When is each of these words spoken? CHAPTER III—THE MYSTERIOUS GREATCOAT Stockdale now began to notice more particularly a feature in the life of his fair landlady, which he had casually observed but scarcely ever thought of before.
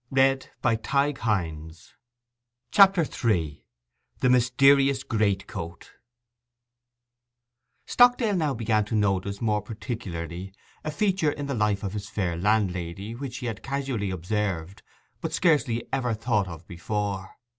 CHAPTER 0.15 1.19
III—THE 2.73 3.59
MYSTERIOUS 4.31 5.03
GREATCOAT 5.03 5.91
Stockdale 7.85 8.35
now 8.35 8.55
began 8.55 8.83
to 8.85 8.95
notice 8.95 9.41
more 9.41 9.61
particularly 9.61 10.53
a 10.83 10.89
feature 10.89 11.29
in 11.31 11.45
the 11.45 11.53
life 11.53 11.83
of 11.83 11.93
his 11.93 12.09
fair 12.09 12.35
landlady, 12.35 13.13
which 13.13 13.37
he 13.37 13.45
had 13.45 13.61
casually 13.61 14.09
observed 14.09 14.81
but 15.21 15.33
scarcely 15.33 15.87
ever 15.93 16.15
thought 16.15 16.47
of 16.47 16.67
before. 16.67 17.35